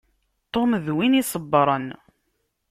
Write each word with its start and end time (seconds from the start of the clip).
Tom 0.53 0.71
d 0.85 0.87
win 0.95 1.19
isebbṛen. 1.21 1.87